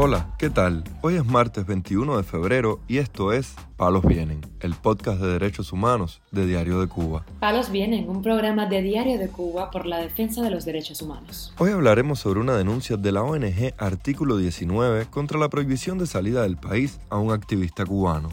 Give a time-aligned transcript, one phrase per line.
[0.00, 0.84] Hola, ¿qué tal?
[1.00, 5.72] Hoy es martes 21 de febrero y esto es Palos Vienen, el podcast de derechos
[5.72, 7.24] humanos de Diario de Cuba.
[7.40, 11.52] Palos Vienen, un programa de Diario de Cuba por la defensa de los derechos humanos.
[11.58, 16.42] Hoy hablaremos sobre una denuncia de la ONG Artículo 19 contra la prohibición de salida
[16.42, 18.28] del país a un activista cubano.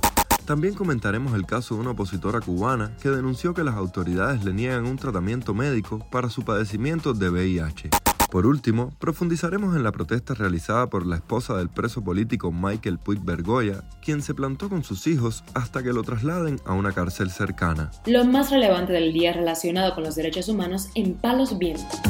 [0.45, 4.85] También comentaremos el caso de una opositora cubana que denunció que las autoridades le niegan
[4.85, 7.89] un tratamiento médico para su padecimiento de VIH.
[8.35, 13.21] Por último, profundizaremos en la protesta realizada por la esposa del preso político Michael Puig
[13.23, 17.91] Bergoya, quien se plantó con sus hijos hasta que lo trasladen a una cárcel cercana.
[18.05, 22.01] Lo más relevante del día relacionado con los derechos humanos en Palos Vientos.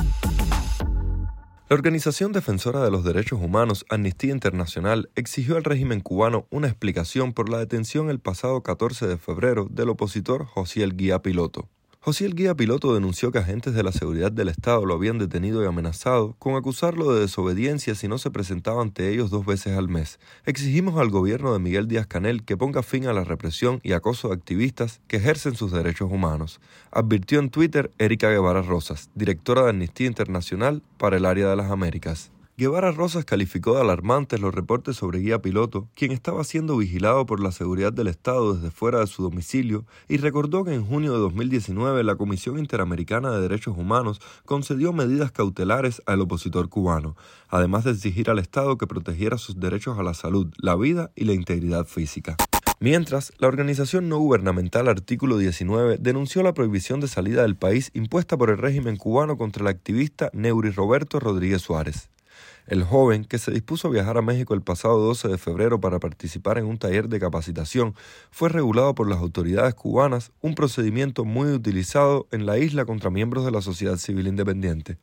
[1.69, 7.33] La organización defensora de los derechos humanos Amnistía Internacional exigió al régimen cubano una explicación
[7.33, 11.69] por la detención el pasado 14 de febrero del opositor José El Guía Piloto.
[12.05, 15.63] José el guía piloto denunció que agentes de la seguridad del Estado lo habían detenido
[15.63, 19.89] y amenazado con acusarlo de desobediencia si no se presentaba ante ellos dos veces al
[19.89, 20.19] mes.
[20.45, 24.27] Exigimos al gobierno de Miguel Díaz Canel que ponga fin a la represión y acoso
[24.27, 26.59] de activistas que ejercen sus derechos humanos,
[26.91, 31.71] advirtió en Twitter Erika Guevara Rosas, directora de Amnistía Internacional para el área de las
[31.71, 32.29] Américas.
[32.57, 37.41] Guevara Rosas calificó de alarmantes los reportes sobre Guía Piloto, quien estaba siendo vigilado por
[37.41, 41.19] la seguridad del Estado desde fuera de su domicilio, y recordó que en junio de
[41.19, 47.17] 2019 la Comisión Interamericana de Derechos Humanos concedió medidas cautelares al opositor cubano,
[47.49, 51.25] además de exigir al Estado que protegiera sus derechos a la salud, la vida y
[51.25, 52.37] la integridad física.
[52.79, 58.37] Mientras, la organización no gubernamental Artículo 19 denunció la prohibición de salida del país impuesta
[58.37, 62.14] por el régimen cubano contra el activista Neuri Roberto Rodríguez Suárez.
[62.67, 65.99] El joven, que se dispuso a viajar a México el pasado 12 de febrero para
[65.99, 67.93] participar en un taller de capacitación,
[68.31, 73.45] fue regulado por las autoridades cubanas, un procedimiento muy utilizado en la isla contra miembros
[73.45, 74.97] de la sociedad civil independiente.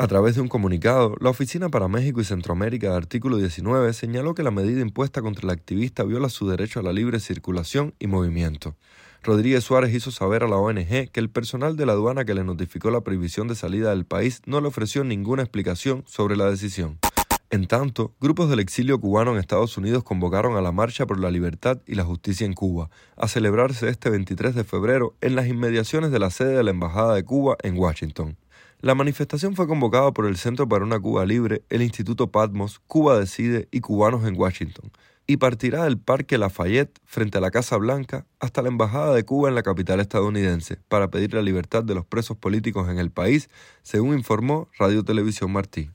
[0.00, 4.32] A través de un comunicado, la Oficina para México y Centroamérica de Artículo 19 señaló
[4.32, 8.06] que la medida impuesta contra el activista viola su derecho a la libre circulación y
[8.06, 8.76] movimiento.
[9.24, 12.44] Rodríguez Suárez hizo saber a la ONG que el personal de la aduana que le
[12.44, 17.00] notificó la prohibición de salida del país no le ofreció ninguna explicación sobre la decisión.
[17.50, 21.32] En tanto, grupos del exilio cubano en Estados Unidos convocaron a la Marcha por la
[21.32, 26.12] Libertad y la Justicia en Cuba, a celebrarse este 23 de febrero en las inmediaciones
[26.12, 28.36] de la sede de la Embajada de Cuba en Washington.
[28.80, 33.18] La manifestación fue convocada por el Centro para una Cuba Libre, el Instituto Patmos, Cuba
[33.18, 34.92] Decide y Cubanos en Washington,
[35.26, 39.48] y partirá del Parque Lafayette frente a la Casa Blanca hasta la Embajada de Cuba
[39.48, 43.50] en la capital estadounidense para pedir la libertad de los presos políticos en el país,
[43.82, 45.90] según informó Radio Televisión Martí.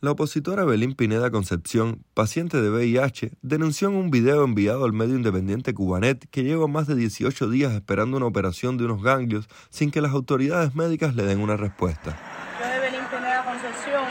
[0.00, 5.16] La opositora Belín Pineda Concepción, paciente de VIH, denunció en un video enviado al medio
[5.16, 9.90] independiente Cubanet que lleva más de 18 días esperando una operación de unos ganglios sin
[9.90, 12.16] que las autoridades médicas le den una respuesta.
[12.60, 14.04] Yo de Belín Pineda Concepción,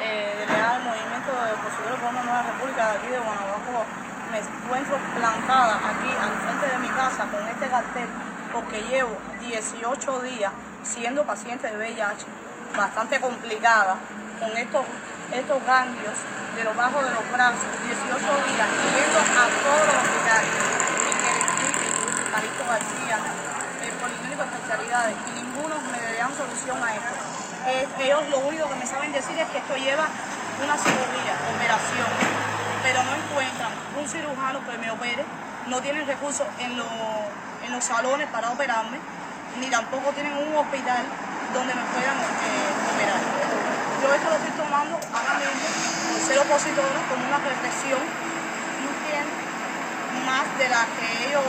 [0.00, 3.84] eh, delegada del Movimiento de Opositores por una Nueva República de aquí de Guanajuato,
[4.32, 8.08] me encuentro plantada aquí al frente de mi casa con este cartel
[8.50, 9.12] porque llevo
[9.44, 10.52] 18 días
[10.82, 12.24] siendo paciente de VIH,
[12.74, 13.98] bastante complicada,
[14.38, 14.84] con estos,
[15.32, 16.16] estos ganglios
[16.56, 18.18] de los bajos de los brazos, 18
[18.48, 20.52] días, yendo a todos los hospitales,
[21.08, 23.16] en el Clínico, Calixto García,
[23.84, 27.14] el Policlínico de Especialidades, y ninguno me dan solución a esto.
[28.00, 30.08] ellos lo único que me saben decir es que esto lleva
[30.64, 32.48] una cirugía, operación
[32.82, 35.24] pero no encuentran un cirujano que me opere,
[35.66, 38.98] no tienen recursos en, en los salones para operarme,
[39.60, 41.04] ni tampoco tienen un hospital
[41.52, 43.27] donde me puedan eh, operar.
[44.88, 45.66] Tomando vagamente
[46.08, 48.00] por ser opositor como una represión,
[50.24, 51.42] más de la que ellos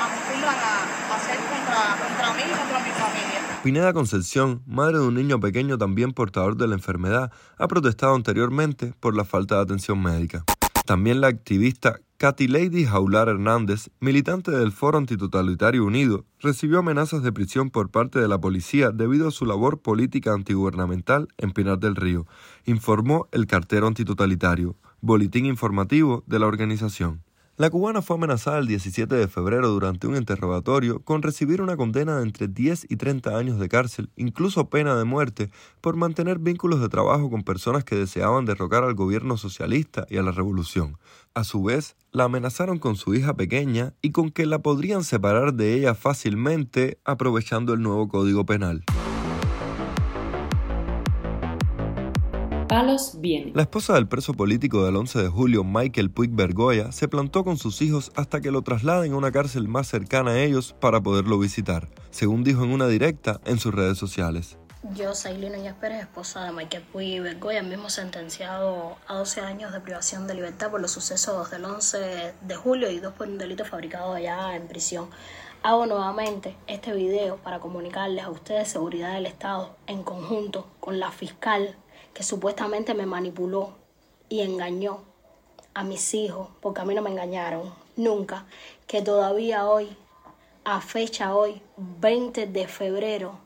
[0.00, 3.40] acostumbran a hacer contra, contra mí y contra mi familia.
[3.62, 8.94] Pineda Concepción, madre de un niño pequeño también portador de la enfermedad, ha protestado anteriormente
[9.00, 10.44] por la falta de atención médica.
[10.84, 17.32] También la activista Katy Lady Jaular Hernández, militante del Foro Antitotalitario Unido, recibió amenazas de
[17.32, 21.96] prisión por parte de la policía debido a su labor política antigubernamental en Pinar del
[21.96, 22.26] Río,
[22.66, 27.22] informó el cartero antitotalitario, boletín informativo de la organización.
[27.60, 32.16] La cubana fue amenazada el 17 de febrero durante un interrogatorio con recibir una condena
[32.16, 35.50] de entre 10 y 30 años de cárcel, incluso pena de muerte,
[35.82, 40.22] por mantener vínculos de trabajo con personas que deseaban derrocar al gobierno socialista y a
[40.22, 40.96] la revolución.
[41.34, 45.52] A su vez, la amenazaron con su hija pequeña y con que la podrían separar
[45.52, 48.84] de ella fácilmente aprovechando el nuevo código penal.
[52.70, 57.56] La esposa del preso político del 11 de julio, Michael Puig Bergoya, se plantó con
[57.56, 61.36] sus hijos hasta que lo trasladen a una cárcel más cercana a ellos para poderlo
[61.40, 64.56] visitar, según dijo en una directa en sus redes sociales.
[64.94, 69.72] Yo, Sailino Núñez Pérez, esposa de Michael Puy y Bergoya, mismo sentenciado a 12 años
[69.72, 73.36] de privación de libertad por los sucesos del 11 de julio y dos por un
[73.36, 75.10] delito fabricado allá en prisión.
[75.64, 81.10] Hago nuevamente este video para comunicarles a ustedes seguridad del Estado en conjunto con la
[81.10, 81.76] fiscal
[82.14, 83.74] que supuestamente me manipuló
[84.28, 85.00] y engañó
[85.74, 88.46] a mis hijos, porque a mí no me engañaron nunca,
[88.86, 89.96] que todavía hoy,
[90.64, 93.38] a fecha hoy, 20 de febrero,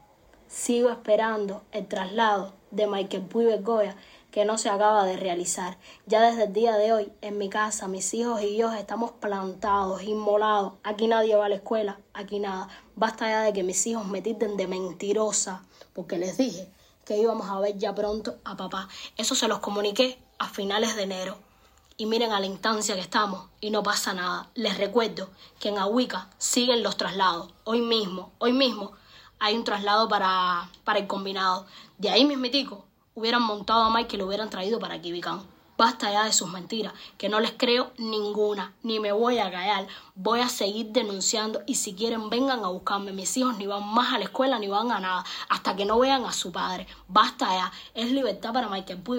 [0.48, 3.96] sigo esperando el traslado de Michael Puy Bergoya
[4.30, 5.78] que no se acaba de realizar.
[6.06, 10.02] Ya desde el día de hoy, en mi casa, mis hijos y yo estamos plantados,
[10.02, 10.72] inmolados.
[10.82, 12.68] Aquí nadie va a la escuela, aquí nada.
[12.96, 16.68] Basta ya de que mis hijos me tilden de mentirosa, porque les dije
[17.04, 18.88] que íbamos a ver ya pronto a papá.
[19.16, 21.38] Eso se los comuniqué a finales de enero.
[21.96, 24.50] Y miren a la instancia que estamos y no pasa nada.
[24.54, 25.30] Les recuerdo
[25.60, 27.52] que en Ahuica siguen los traslados.
[27.64, 28.92] Hoy mismo, hoy mismo
[29.38, 31.66] hay un traslado para, para el combinado.
[31.98, 32.84] De ahí mismitico
[33.14, 35.42] hubieran montado a Mike y lo hubieran traído para Kibicán.
[35.76, 39.88] Basta ya de sus mentiras, que no les creo ninguna, ni me voy a callar.
[40.16, 43.10] Voy a seguir denunciando y si quieren vengan a buscarme.
[43.10, 45.98] Mis hijos ni van más a la escuela ni van a nada, hasta que no
[45.98, 46.86] vean a su padre.
[47.08, 47.72] Basta ya.
[47.96, 49.18] Es libertad para Michael Puy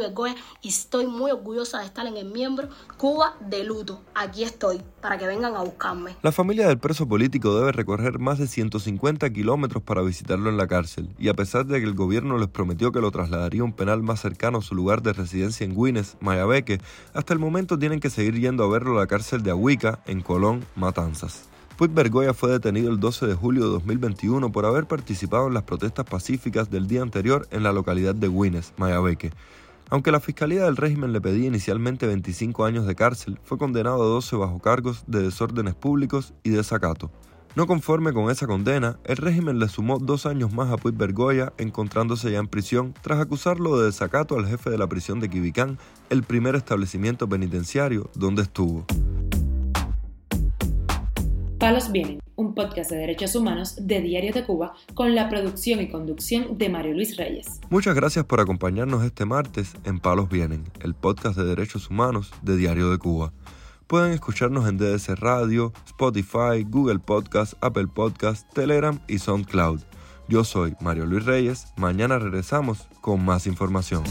[0.62, 4.03] y estoy muy orgullosa de estar en el miembro Cuba de luto.
[4.13, 6.15] Aquí estoy, para que vengan a buscarme.
[6.21, 10.68] La familia del preso político debe recorrer más de 150 kilómetros para visitarlo en la
[10.68, 13.74] cárcel, y a pesar de que el gobierno les prometió que lo trasladaría a un
[13.74, 16.80] penal más cercano a su lugar de residencia en Guinness, Maya Beque,
[17.13, 20.21] hasta el momento tienen que seguir yendo a verlo a la cárcel de Ahuica, en
[20.21, 21.50] Colón, Matanzas.
[21.78, 26.06] Bergoya fue detenido el 12 de julio de 2021 por haber participado en las protestas
[26.06, 29.32] pacíficas del día anterior en la localidad de Guines, Mayabeque.
[29.90, 34.08] Aunque la Fiscalía del régimen le pedía inicialmente 25 años de cárcel, fue condenado a
[34.08, 37.12] 12 bajo cargos de desórdenes públicos y desacato.
[37.56, 41.54] No conforme con esa condena, el régimen le sumó dos años más a Puig Bergoya,
[41.58, 45.78] encontrándose ya en prisión tras acusarlo de desacato al jefe de la prisión de Quibicán,
[46.10, 48.86] el primer establecimiento penitenciario donde estuvo.
[51.65, 55.89] Palos Vienen, un podcast de derechos humanos de Diario de Cuba con la producción y
[55.89, 57.59] conducción de Mario Luis Reyes.
[57.71, 62.56] Muchas gracias por acompañarnos este martes en Palos Vienen, el podcast de derechos humanos de
[62.56, 63.33] Diario de Cuba.
[63.88, 69.79] Pueden escucharnos en DDC Radio, Spotify, Google Podcast, Apple Podcast, Telegram y SoundCloud.
[70.27, 71.73] Yo soy Mario Luis Reyes.
[71.77, 74.03] Mañana regresamos con más información.